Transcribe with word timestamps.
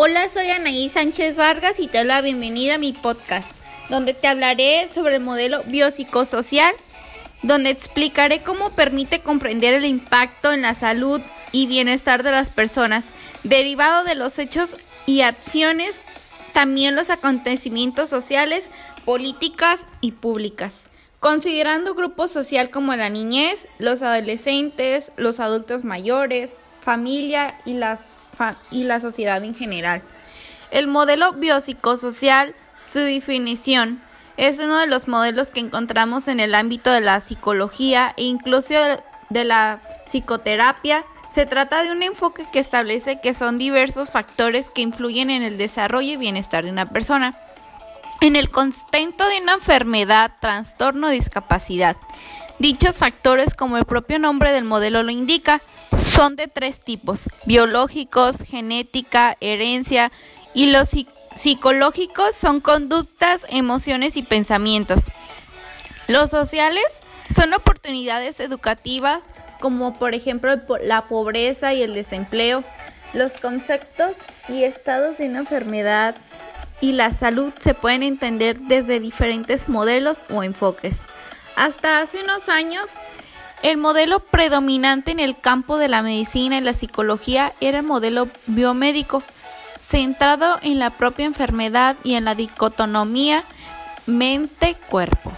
Hola, 0.00 0.28
soy 0.32 0.48
Anaí 0.48 0.88
Sánchez 0.88 1.36
Vargas 1.36 1.80
y 1.80 1.88
te 1.88 1.98
doy 1.98 2.06
la 2.06 2.20
bienvenida 2.20 2.76
a 2.76 2.78
mi 2.78 2.92
podcast, 2.92 3.50
donde 3.90 4.14
te 4.14 4.28
hablaré 4.28 4.88
sobre 4.94 5.16
el 5.16 5.22
modelo 5.24 5.60
biopsicosocial, 5.64 6.72
donde 7.42 7.70
explicaré 7.70 8.40
cómo 8.40 8.70
permite 8.70 9.18
comprender 9.18 9.74
el 9.74 9.84
impacto 9.84 10.52
en 10.52 10.62
la 10.62 10.76
salud 10.76 11.20
y 11.50 11.66
bienestar 11.66 12.22
de 12.22 12.30
las 12.30 12.48
personas, 12.48 13.06
derivado 13.42 14.04
de 14.04 14.14
los 14.14 14.38
hechos 14.38 14.76
y 15.04 15.22
acciones, 15.22 15.96
también 16.52 16.94
los 16.94 17.10
acontecimientos 17.10 18.08
sociales, 18.08 18.70
políticas 19.04 19.80
y 20.00 20.12
públicas. 20.12 20.84
Considerando 21.18 21.96
grupos 21.96 22.30
social 22.30 22.70
como 22.70 22.94
la 22.94 23.10
niñez, 23.10 23.66
los 23.80 24.00
adolescentes, 24.02 25.10
los 25.16 25.40
adultos 25.40 25.82
mayores, 25.82 26.52
familia 26.82 27.58
y 27.64 27.72
las 27.72 27.98
y 28.70 28.84
la 28.84 29.00
sociedad 29.00 29.42
en 29.44 29.54
general. 29.54 30.02
El 30.70 30.86
modelo 30.86 31.32
biopsicosocial, 31.32 32.54
su 32.84 32.98
definición, 32.98 34.00
es 34.36 34.58
uno 34.58 34.78
de 34.78 34.86
los 34.86 35.08
modelos 35.08 35.50
que 35.50 35.60
encontramos 35.60 36.28
en 36.28 36.38
el 36.38 36.54
ámbito 36.54 36.92
de 36.92 37.00
la 37.00 37.20
psicología 37.20 38.14
e 38.16 38.24
incluso 38.24 38.74
de 39.30 39.44
la 39.44 39.80
psicoterapia. 40.06 41.02
Se 41.28 41.44
trata 41.44 41.82
de 41.82 41.90
un 41.90 42.02
enfoque 42.02 42.44
que 42.52 42.60
establece 42.60 43.20
que 43.20 43.34
son 43.34 43.58
diversos 43.58 44.10
factores 44.10 44.70
que 44.70 44.82
influyen 44.82 45.30
en 45.30 45.42
el 45.42 45.58
desarrollo 45.58 46.12
y 46.12 46.16
bienestar 46.16 46.64
de 46.64 46.70
una 46.70 46.86
persona. 46.86 47.34
En 48.20 48.36
el 48.36 48.48
contexto 48.48 49.28
de 49.28 49.42
una 49.42 49.54
enfermedad, 49.54 50.32
trastorno 50.40 51.08
o 51.08 51.10
discapacidad. 51.10 51.96
Dichos 52.58 52.96
factores, 52.96 53.54
como 53.54 53.76
el 53.76 53.84
propio 53.84 54.18
nombre 54.18 54.50
del 54.50 54.64
modelo 54.64 55.02
lo 55.02 55.12
indica, 55.12 55.62
son 56.00 56.34
de 56.34 56.48
tres 56.48 56.80
tipos, 56.80 57.20
biológicos, 57.44 58.36
genética, 58.44 59.36
herencia 59.40 60.10
y 60.54 60.70
los 60.72 60.88
psicológicos 61.36 62.34
son 62.34 62.60
conductas, 62.60 63.46
emociones 63.48 64.16
y 64.16 64.22
pensamientos. 64.22 65.04
Los 66.08 66.30
sociales 66.30 66.84
son 67.34 67.54
oportunidades 67.54 68.40
educativas 68.40 69.22
como 69.60 69.96
por 69.98 70.14
ejemplo 70.14 70.56
la 70.82 71.06
pobreza 71.06 71.74
y 71.74 71.82
el 71.82 71.94
desempleo, 71.94 72.64
los 73.12 73.32
conceptos 73.34 74.16
y 74.48 74.64
estados 74.64 75.18
de 75.18 75.28
una 75.28 75.40
enfermedad 75.40 76.16
y 76.80 76.92
la 76.92 77.10
salud 77.10 77.52
se 77.62 77.74
pueden 77.74 78.02
entender 78.02 78.58
desde 78.58 79.00
diferentes 79.00 79.68
modelos 79.68 80.22
o 80.30 80.42
enfoques. 80.42 81.02
Hasta 81.58 81.98
hace 81.98 82.22
unos 82.22 82.48
años 82.48 82.88
el 83.64 83.78
modelo 83.78 84.20
predominante 84.20 85.10
en 85.10 85.18
el 85.18 85.36
campo 85.36 85.76
de 85.76 85.88
la 85.88 86.02
medicina 86.04 86.56
y 86.56 86.60
la 86.60 86.72
psicología 86.72 87.52
era 87.60 87.78
el 87.78 87.84
modelo 87.84 88.28
biomédico, 88.46 89.24
centrado 89.76 90.60
en 90.62 90.78
la 90.78 90.90
propia 90.90 91.26
enfermedad 91.26 91.96
y 92.04 92.14
en 92.14 92.26
la 92.26 92.36
dicotomía 92.36 93.42
mente-cuerpo. 94.06 95.32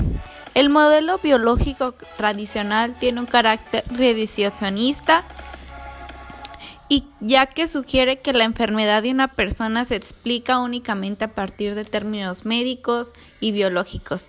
El 0.52 0.68
modelo 0.68 1.16
biológico 1.16 1.94
tradicional 2.18 2.94
tiene 2.98 3.20
un 3.20 3.26
carácter 3.26 3.82
reduccionista 3.90 5.24
y 6.90 7.04
ya 7.20 7.46
que 7.46 7.66
sugiere 7.66 8.18
que 8.18 8.34
la 8.34 8.44
enfermedad 8.44 9.02
de 9.02 9.12
una 9.12 9.28
persona 9.28 9.86
se 9.86 9.96
explica 9.96 10.58
únicamente 10.58 11.24
a 11.24 11.28
partir 11.28 11.74
de 11.74 11.86
términos 11.86 12.44
médicos 12.44 13.12
y 13.40 13.52
biológicos 13.52 14.28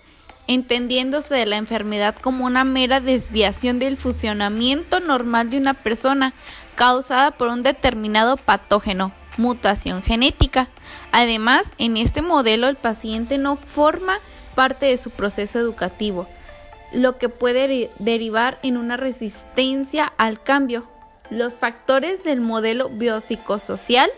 entendiéndose 0.53 1.33
de 1.33 1.45
la 1.45 1.55
enfermedad 1.55 2.15
como 2.15 2.45
una 2.45 2.63
mera 2.65 2.99
desviación 2.99 3.79
del 3.79 3.95
funcionamiento 3.95 4.99
normal 4.99 5.49
de 5.49 5.57
una 5.57 5.73
persona 5.73 6.33
causada 6.75 7.31
por 7.31 7.47
un 7.47 7.61
determinado 7.61 8.35
patógeno, 8.35 9.13
mutación 9.37 10.03
genética. 10.03 10.67
Además, 11.11 11.71
en 11.77 11.95
este 11.95 12.21
modelo 12.21 12.67
el 12.67 12.75
paciente 12.75 13.37
no 13.37 13.55
forma 13.55 14.19
parte 14.55 14.87
de 14.87 14.97
su 14.97 15.09
proceso 15.09 15.57
educativo, 15.57 16.27
lo 16.93 17.17
que 17.17 17.29
puede 17.29 17.89
derivar 17.99 18.59
en 18.61 18.75
una 18.75 18.97
resistencia 18.97 20.11
al 20.17 20.43
cambio. 20.43 20.85
Los 21.29 21.53
factores 21.53 22.23
del 22.23 22.41
modelo 22.41 22.89
biopsicosocial 22.89 24.11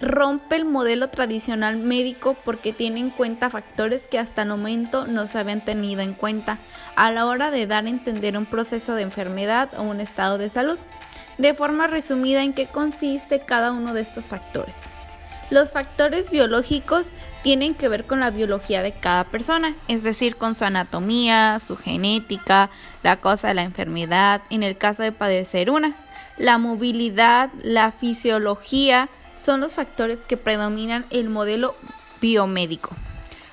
rompe 0.00 0.56
el 0.56 0.64
modelo 0.64 1.08
tradicional 1.08 1.76
médico 1.76 2.36
porque 2.44 2.72
tiene 2.72 3.00
en 3.00 3.10
cuenta 3.10 3.50
factores 3.50 4.06
que 4.06 4.18
hasta 4.18 4.42
el 4.42 4.48
momento 4.48 5.06
no 5.06 5.26
se 5.26 5.38
habían 5.38 5.60
tenido 5.60 6.02
en 6.02 6.14
cuenta 6.14 6.58
a 6.96 7.10
la 7.10 7.26
hora 7.26 7.50
de 7.50 7.66
dar 7.66 7.86
a 7.86 7.88
entender 7.88 8.36
un 8.36 8.46
proceso 8.46 8.94
de 8.94 9.02
enfermedad 9.02 9.70
o 9.76 9.82
un 9.82 10.00
estado 10.00 10.38
de 10.38 10.48
salud. 10.48 10.78
De 11.38 11.54
forma 11.54 11.86
resumida, 11.86 12.42
¿en 12.42 12.52
qué 12.52 12.66
consiste 12.66 13.40
cada 13.40 13.72
uno 13.72 13.94
de 13.94 14.02
estos 14.02 14.26
factores? 14.26 14.82
Los 15.50 15.72
factores 15.72 16.30
biológicos 16.30 17.12
tienen 17.42 17.74
que 17.74 17.88
ver 17.88 18.04
con 18.04 18.20
la 18.20 18.30
biología 18.30 18.82
de 18.82 18.92
cada 18.92 19.24
persona, 19.24 19.74
es 19.86 20.02
decir, 20.02 20.36
con 20.36 20.54
su 20.54 20.64
anatomía, 20.64 21.58
su 21.60 21.76
genética, 21.76 22.68
la 23.02 23.16
causa 23.16 23.48
de 23.48 23.54
la 23.54 23.62
enfermedad, 23.62 24.42
en 24.50 24.62
el 24.62 24.76
caso 24.76 25.02
de 25.02 25.12
padecer 25.12 25.70
una, 25.70 25.94
la 26.36 26.58
movilidad, 26.58 27.50
la 27.62 27.92
fisiología, 27.92 29.08
son 29.38 29.60
los 29.60 29.72
factores 29.72 30.20
que 30.20 30.36
predominan 30.36 31.04
el 31.10 31.28
modelo 31.28 31.74
biomédico. 32.20 32.90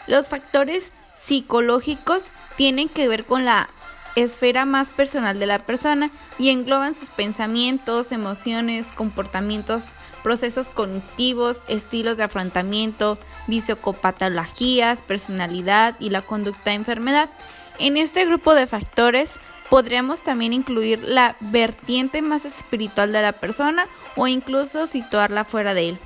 Los 0.07 0.29
factores 0.29 0.91
psicológicos 1.17 2.25
tienen 2.57 2.89
que 2.89 3.07
ver 3.07 3.25
con 3.25 3.45
la 3.45 3.69
esfera 4.15 4.65
más 4.65 4.89
personal 4.89 5.39
de 5.39 5.45
la 5.45 5.59
persona 5.59 6.09
y 6.39 6.49
engloban 6.49 6.95
sus 6.95 7.09
pensamientos, 7.09 8.11
emociones, 8.11 8.87
comportamientos, 8.87 9.89
procesos 10.23 10.69
cognitivos, 10.69 11.61
estilos 11.67 12.17
de 12.17 12.23
afrontamiento, 12.23 13.17
visiocopatologías, 13.47 15.01
personalidad 15.01 15.95
y 15.99 16.09
la 16.09 16.21
conducta 16.21 16.69
de 16.69 16.77
enfermedad. 16.77 17.29
En 17.77 17.97
este 17.97 18.25
grupo 18.25 18.53
de 18.53 18.67
factores 18.67 19.33
Podríamos 19.69 20.21
también 20.21 20.53
incluir 20.53 21.03
la 21.03 21.35
vertiente 21.39 22.21
más 22.21 22.45
espiritual 22.45 23.11
de 23.11 23.21
la 23.21 23.31
persona 23.31 23.85
o 24.15 24.27
incluso 24.27 24.87
situarla 24.87 25.45
fuera 25.45 25.73
de 25.73 25.89
él, 25.89 25.99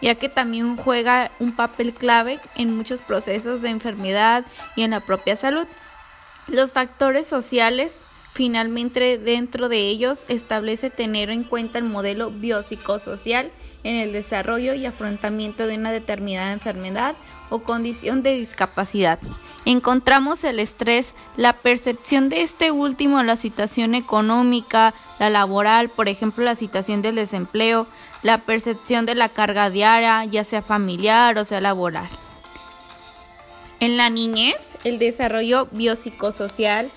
ya 0.00 0.14
que 0.14 0.28
también 0.28 0.76
juega 0.76 1.30
un 1.38 1.54
papel 1.54 1.94
clave 1.94 2.38
en 2.54 2.74
muchos 2.74 3.02
procesos 3.02 3.62
de 3.62 3.70
enfermedad 3.70 4.44
y 4.76 4.82
en 4.82 4.92
la 4.92 5.00
propia 5.00 5.36
salud. 5.36 5.66
Los 6.48 6.72
factores 6.72 7.26
sociales, 7.26 7.98
finalmente 8.32 9.18
dentro 9.18 9.68
de 9.68 9.88
ellos, 9.88 10.24
establece 10.28 10.90
tener 10.90 11.30
en 11.30 11.44
cuenta 11.44 11.78
el 11.78 11.84
modelo 11.84 12.30
biopsicosocial 12.30 13.50
en 13.82 13.96
el 13.96 14.12
desarrollo 14.12 14.74
y 14.74 14.86
afrontamiento 14.86 15.66
de 15.66 15.76
una 15.76 15.92
determinada 15.92 16.52
enfermedad 16.52 17.16
o 17.50 17.60
condición 17.60 18.22
de 18.22 18.34
discapacidad. 18.34 19.18
Encontramos 19.64 20.44
el 20.44 20.60
estrés, 20.60 21.14
la 21.36 21.52
percepción 21.52 22.28
de 22.28 22.42
este 22.42 22.70
último, 22.70 23.22
la 23.22 23.36
situación 23.36 23.94
económica, 23.94 24.94
la 25.18 25.28
laboral, 25.28 25.88
por 25.88 26.08
ejemplo, 26.08 26.44
la 26.44 26.54
situación 26.54 27.02
del 27.02 27.16
desempleo, 27.16 27.86
la 28.22 28.38
percepción 28.38 29.06
de 29.06 29.14
la 29.14 29.28
carga 29.28 29.70
diaria, 29.70 30.24
ya 30.24 30.44
sea 30.44 30.62
familiar 30.62 31.36
o 31.38 31.44
sea 31.44 31.60
laboral. 31.60 32.08
En 33.80 33.96
la 33.96 34.08
niñez, 34.08 34.56
el 34.84 34.98
desarrollo 34.98 35.68
biopsicosocial 35.72 36.90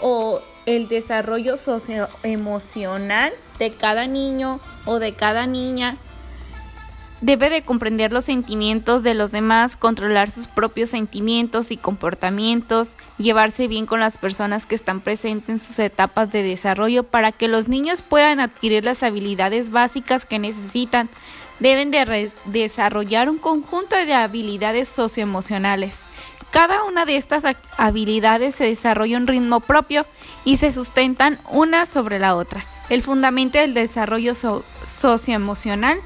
o 0.00 0.40
el 0.66 0.88
desarrollo 0.88 1.56
socioemocional 1.56 3.32
de 3.58 3.74
cada 3.74 4.06
niño 4.06 4.60
o 4.84 4.98
de 4.98 5.14
cada 5.14 5.46
niña 5.46 5.96
Debe 7.20 7.50
de 7.50 7.60
comprender 7.60 8.12
los 8.12 8.24
sentimientos 8.24 9.02
de 9.02 9.12
los 9.12 9.30
demás, 9.30 9.76
controlar 9.76 10.30
sus 10.30 10.46
propios 10.46 10.88
sentimientos 10.88 11.70
y 11.70 11.76
comportamientos, 11.76 12.96
llevarse 13.18 13.68
bien 13.68 13.84
con 13.84 14.00
las 14.00 14.16
personas 14.16 14.64
que 14.64 14.74
están 14.74 15.00
presentes 15.00 15.50
en 15.50 15.60
sus 15.60 15.78
etapas 15.80 16.32
de 16.32 16.42
desarrollo 16.42 17.02
para 17.02 17.30
que 17.30 17.46
los 17.46 17.68
niños 17.68 18.00
puedan 18.00 18.40
adquirir 18.40 18.84
las 18.84 19.02
habilidades 19.02 19.70
básicas 19.70 20.24
que 20.24 20.38
necesitan. 20.38 21.10
Deben 21.58 21.90
de 21.90 22.32
desarrollar 22.46 23.28
un 23.28 23.36
conjunto 23.36 23.96
de 23.96 24.14
habilidades 24.14 24.88
socioemocionales. 24.88 25.98
Cada 26.50 26.84
una 26.84 27.04
de 27.04 27.16
estas 27.16 27.44
habilidades 27.76 28.54
se 28.54 28.64
desarrolla 28.64 29.18
un 29.18 29.26
ritmo 29.26 29.60
propio 29.60 30.06
y 30.46 30.56
se 30.56 30.72
sustentan 30.72 31.38
una 31.50 31.84
sobre 31.84 32.18
la 32.18 32.34
otra. 32.34 32.64
El 32.88 33.02
fundamento 33.02 33.58
del 33.58 33.74
desarrollo 33.74 34.34
socioemocional 34.34 36.00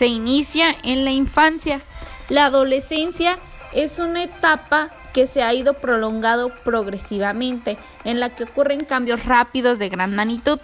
se 0.00 0.06
inicia 0.06 0.74
en 0.82 1.04
la 1.04 1.10
infancia. 1.10 1.82
La 2.30 2.46
adolescencia 2.46 3.38
es 3.74 3.98
una 3.98 4.22
etapa 4.22 4.88
que 5.12 5.26
se 5.26 5.42
ha 5.42 5.52
ido 5.52 5.74
prolongado 5.74 6.48
progresivamente, 6.64 7.76
en 8.04 8.18
la 8.18 8.30
que 8.30 8.44
ocurren 8.44 8.86
cambios 8.86 9.26
rápidos 9.26 9.78
de 9.78 9.90
gran 9.90 10.14
magnitud, 10.14 10.58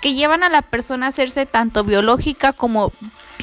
que 0.00 0.14
llevan 0.14 0.44
a 0.44 0.48
la 0.50 0.62
persona 0.62 1.06
a 1.06 1.08
hacerse 1.08 1.46
tanto 1.46 1.82
biológica 1.82 2.52
como 2.52 2.92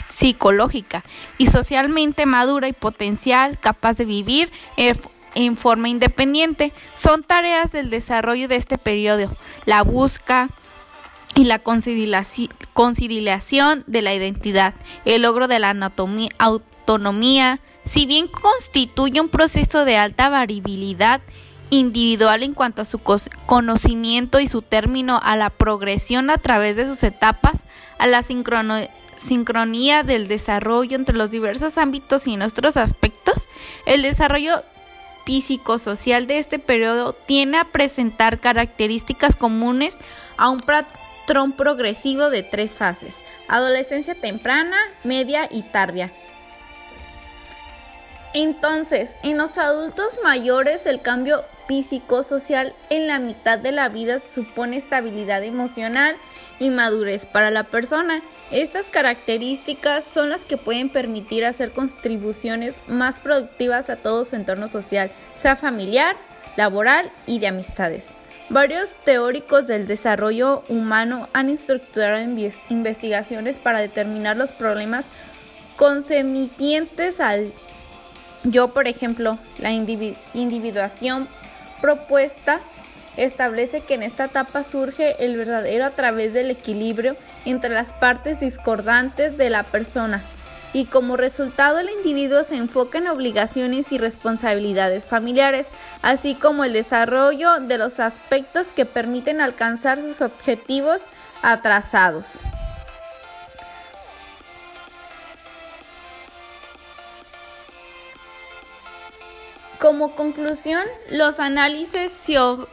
psicológica 0.08 1.04
y 1.38 1.48
socialmente 1.48 2.26
madura 2.26 2.70
y 2.70 2.74
potencial, 2.74 3.60
capaz 3.60 3.98
de 3.98 4.06
vivir 4.06 4.50
en 4.78 5.58
forma 5.58 5.90
independiente. 5.90 6.72
Son 6.96 7.22
tareas 7.22 7.74
del 7.74 7.90
desarrollo 7.90 8.48
de 8.48 8.56
este 8.56 8.78
periodo, 8.78 9.36
la 9.66 9.82
busca, 9.82 10.52
y 11.36 11.46
la 11.46 11.60
conciliación 12.74 13.84
de 13.88 14.02
la 14.02 14.14
identidad, 14.14 14.74
el 15.06 15.24
logro 15.24 15.48
de 15.48 15.60
la 15.60 15.76
autonomía, 16.38 17.60
si 17.86 18.06
bien 18.06 18.28
constituye 18.28 19.20
un 19.20 19.30
proceso 19.30 19.84
de 19.86 19.98
alta 19.98 20.30
variabilidad 20.30 21.22
individual 21.70 22.44
en 22.44 22.54
cuanto 22.54 22.84
a 22.84 22.86
su 22.86 23.00
conocimiento 23.00 24.40
y 24.40 24.48
su 24.48 24.62
término 24.62 25.20
a 25.24 25.36
la 25.36 25.50
progresión 25.50 26.30
a 26.30 26.38
través 26.38 26.76
de 26.76 26.86
sus 26.86 27.02
etapas, 27.02 27.64
a 27.98 28.06
la 28.06 28.22
sincronía 29.18 30.04
del 30.04 30.28
desarrollo 30.28 30.96
entre 30.96 31.16
los 31.16 31.32
diversos 31.32 31.80
ámbitos 31.80 32.28
y 32.28 32.38
nuestros 32.38 32.78
aspectos, 32.78 33.48
el 33.88 34.04
desarrollo 34.04 34.64
físico-social 35.26 36.28
de 36.28 36.38
este 36.40 36.60
periodo 36.60 37.14
tiene 37.14 37.58
a 37.58 37.72
presentar 37.72 38.40
características 38.40 39.36
comunes 39.36 39.98
a 40.38 40.50
un 40.50 40.60
patrón 41.24 41.54
progresivo 41.54 42.30
de 42.30 42.44
tres 42.44 42.72
fases, 42.72 43.16
adolescencia 43.48 44.14
temprana, 44.14 44.76
media 45.04 45.48
y 45.50 45.62
tardía. 45.62 46.12
Entonces, 48.34 49.12
en 49.24 49.38
los 49.38 49.58
adultos 49.58 50.18
mayores 50.24 50.86
el 50.86 51.02
cambio 51.02 51.46
físico-social 51.68 52.76
en 52.90 53.08
la 53.08 53.20
mitad 53.20 53.58
de 53.58 53.72
la 53.72 53.88
vida 53.90 54.20
supone 54.20 54.76
estabilidad 54.76 55.44
emocional 55.44 56.18
y 56.60 56.70
madurez 56.70 57.26
para 57.26 57.52
la 57.52 57.64
persona. 57.66 58.22
Estas 58.52 58.90
características 58.90 60.04
son 60.04 60.30
las 60.30 60.42
que 60.42 60.58
pueden 60.58 60.90
permitir 60.90 61.46
hacer 61.46 61.72
contribuciones 61.72 62.82
más 62.88 63.20
productivas 63.20 63.90
a 63.90 63.98
todo 63.98 64.26
su 64.26 64.36
entorno 64.36 64.68
social, 64.68 65.12
sea 65.36 65.56
familiar, 65.56 66.18
laboral 66.58 67.12
y 67.28 67.40
de 67.40 67.48
amistades. 67.48 68.10
Varios 68.54 68.94
teóricos 69.04 69.66
del 69.66 69.88
desarrollo 69.88 70.64
humano 70.70 71.28
han 71.34 71.50
estructurado 71.50 72.22
investigaciones 72.70 73.58
para 73.58 73.80
determinar 73.80 74.38
los 74.38 74.52
problemas 74.52 75.08
concernientes 75.76 77.20
al 77.20 77.52
yo, 78.44 78.68
por 78.68 78.88
ejemplo, 78.88 79.40
la 79.58 79.72
individuación 79.72 81.28
propuesta 81.82 82.60
establece 83.18 83.82
que 83.82 83.96
en 83.96 84.04
esta 84.04 84.26
etapa 84.26 84.64
surge 84.64 85.16
el 85.26 85.36
verdadero 85.36 85.86
a 85.86 85.90
través 85.90 86.32
del 86.32 86.52
equilibrio 86.52 87.16
entre 87.46 87.72
las 87.72 87.92
partes 87.92 88.40
discordantes 88.40 89.36
de 89.36 89.50
la 89.50 89.64
persona 89.64 90.22
y 90.74 90.86
como 90.86 91.16
resultado 91.16 91.80
el 91.80 91.90
individuo 91.90 92.44
se 92.44 92.58
enfoca 92.58 92.98
en 92.98 93.08
obligaciones 93.08 93.92
y 93.92 94.00
responsabilidades 94.00 95.06
familiares, 95.06 95.68
así 96.02 96.36
como 96.36 96.66
el 96.66 96.74
desarrollo 96.74 97.60
de 97.60 97.78
los 97.78 98.00
aspectos 98.00 98.68
que 98.68 98.86
permiten 98.86 99.40
alcanzar 99.40 100.02
sus 100.02 100.22
objetivos 100.22 101.02
atrasados. 101.44 102.40
Como 109.84 110.16
conclusión, 110.16 110.82
los 111.12 111.42
análisis 111.42 112.10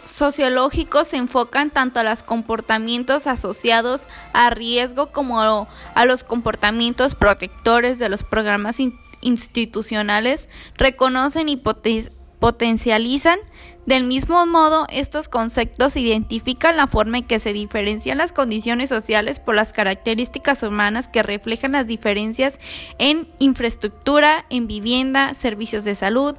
sociológicos 0.07 1.09
se 1.09 1.17
enfocan 1.17 1.71
tanto 1.71 1.99
a 1.99 2.05
los 2.05 2.23
comportamientos 2.23 3.27
asociados 3.27 4.07
a 4.33 4.51
riesgo 4.51 5.09
como 5.09 5.41
a 5.41 6.05
los 6.05 6.23
comportamientos 6.23 7.17
protectores 7.17 7.99
de 7.99 8.11
los 8.11 8.23
programas 8.23 8.77
institucionales, 9.23 10.49
reconocen 10.77 11.49
y 11.49 11.61
potencializan. 12.39 13.41
Del 13.87 14.05
mismo 14.05 14.47
modo, 14.47 14.87
estos 14.89 15.27
conceptos 15.27 15.97
identifican 15.97 16.77
la 16.77 16.87
forma 16.87 17.19
en 17.19 17.25
que 17.25 17.41
se 17.41 17.53
diferencian 17.53 18.19
las 18.19 18.31
condiciones 18.31 18.89
sociales 18.89 19.41
por 19.41 19.57
las 19.57 19.73
características 19.73 20.63
humanas 20.63 21.09
que 21.09 21.25
reflejan 21.25 21.73
las 21.73 21.89
diferencias 21.89 22.61
en 22.99 23.27
infraestructura, 23.41 24.45
en 24.49 24.69
vivienda, 24.69 25.35
servicios 25.35 25.83
de 25.83 25.97
salud, 25.97 26.37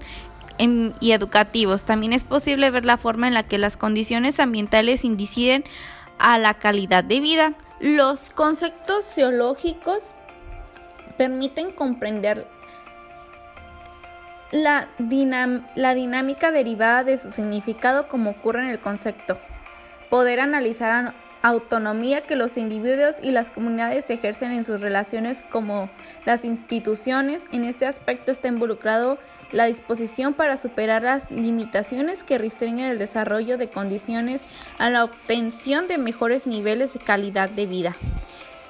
y 0.99 1.11
educativos. 1.11 1.83
También 1.85 2.13
es 2.13 2.23
posible 2.23 2.69
ver 2.69 2.85
la 2.85 2.97
forma 2.97 3.27
en 3.27 3.33
la 3.33 3.43
que 3.43 3.57
las 3.57 3.77
condiciones 3.77 4.39
ambientales 4.39 5.03
inciden 5.03 5.63
a 6.19 6.37
la 6.37 6.53
calidad 6.53 7.03
de 7.03 7.19
vida. 7.19 7.53
Los 7.79 8.29
conceptos 8.29 9.07
geológicos 9.15 10.03
permiten 11.17 11.71
comprender 11.71 12.47
la, 14.51 14.87
la 15.75 15.95
dinámica 15.95 16.51
derivada 16.51 17.03
de 17.03 17.17
su 17.17 17.31
significado 17.31 18.07
como 18.07 18.31
ocurre 18.31 18.61
en 18.61 18.67
el 18.67 18.79
concepto. 18.79 19.39
Poder 20.09 20.39
analizar 20.39 21.15
autonomía 21.41 22.21
que 22.21 22.35
los 22.35 22.57
individuos 22.57 23.15
y 23.21 23.31
las 23.31 23.49
comunidades 23.49 24.09
ejercen 24.09 24.51
en 24.51 24.63
sus 24.63 24.79
relaciones 24.79 25.41
como 25.49 25.89
las 26.25 26.45
instituciones. 26.45 27.45
En 27.51 27.65
este 27.65 27.87
aspecto 27.87 28.31
está 28.31 28.47
involucrado 28.47 29.17
la 29.51 29.65
disposición 29.65 30.33
para 30.33 30.57
superar 30.57 31.03
las 31.03 31.31
limitaciones 31.31 32.23
que 32.23 32.37
restringen 32.37 32.85
el 32.85 32.99
desarrollo 32.99 33.57
de 33.57 33.69
condiciones 33.69 34.41
a 34.77 34.89
la 34.89 35.03
obtención 35.03 35.87
de 35.87 35.97
mejores 35.97 36.47
niveles 36.47 36.93
de 36.93 36.99
calidad 36.99 37.49
de 37.49 37.65
vida. 37.65 37.95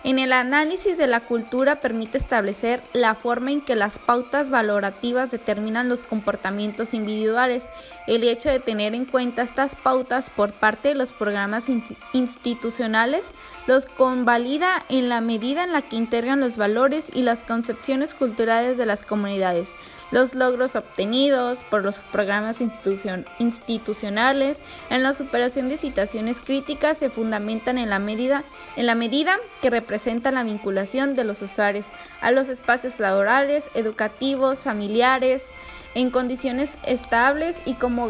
En 0.04 0.18
el 0.18 0.34
análisis 0.34 0.98
de 0.98 1.06
la 1.06 1.20
cultura 1.20 1.76
permite 1.76 2.18
establecer 2.18 2.82
la 2.92 3.14
forma 3.14 3.52
en 3.52 3.62
que 3.62 3.76
las 3.76 4.00
pautas 4.00 4.50
valorativas 4.50 5.30
determinan 5.30 5.90
los 5.90 6.00
comportamientos 6.00 6.96
individuales. 6.96 7.64
El 8.08 8.24
hecho 8.24 8.50
de 8.50 8.60
tener 8.60 8.96
en 8.96 9.06
cuenta 9.06 9.44
estas 9.44 9.76
pautas 9.76 10.32
por 10.32 10.54
parte 10.54 10.90
de 10.90 10.96
los 10.96 11.10
programas 11.10 11.66
institucionales 12.14 13.22
los 13.68 13.86
convalida 13.86 14.84
en 14.90 15.08
la 15.08 15.22
medida 15.22 15.64
en 15.64 15.72
la 15.72 15.84
que 15.84 15.98
integran 15.98 16.40
los 16.40 16.58
valores 16.58 17.12
y 17.14 17.22
las 17.22 17.44
concepciones 17.44 18.16
culturales 18.16 18.78
de 18.78 18.88
las 18.88 19.04
comunidades. 19.04 19.70
Los 20.12 20.36
logros 20.36 20.76
obtenidos 20.76 21.60
por 21.70 21.84
los 21.84 22.00
programas 22.00 22.60
institucionales 22.60 24.58
en 24.90 25.04
la 25.04 25.14
superación 25.14 25.70
de 25.70 25.78
situaciones 25.78 26.40
críticas 26.40 26.98
se 26.98 27.10
fundamentan 27.10 27.78
en 27.78 27.90
la 27.90 28.00
medida 28.00 28.44
en 28.76 28.86
la 28.88 28.96
medida 28.96 29.38
que 29.62 29.70
representan 29.70 30.36
la 30.36 30.44
vinculación 30.44 31.16
de 31.16 31.24
los 31.24 31.42
usuarios 31.42 31.86
a 32.20 32.32
los 32.32 32.50
espacios 32.50 33.00
laborales, 33.00 33.64
educativos, 33.74 34.60
familiares, 34.60 35.44
en 35.96 36.10
condiciones 36.10 36.72
estables 36.86 37.58
y 37.66 37.76
como, 37.76 38.08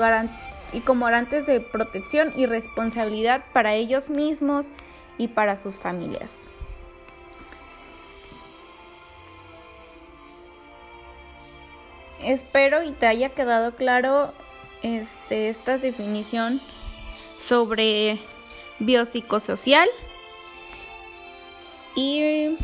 y 0.74 0.81
garantes 0.81 1.45
de 1.45 1.62
protección 1.62 2.33
y 2.36 2.48
responsabilidad 2.48 3.44
para 3.53 3.74
ellos 3.74 4.09
mismos 4.09 4.68
y 5.18 5.27
para 5.27 5.56
sus 5.56 5.80
familias. 5.80 6.48
Espero 12.23 12.83
y 12.83 12.91
te 12.91 13.07
haya 13.07 13.29
quedado 13.29 13.75
claro 13.75 14.33
este, 14.83 15.49
esta 15.49 15.77
definición 15.77 16.61
sobre 17.39 18.19
biopsicosocial 18.79 19.87
y 21.95 22.57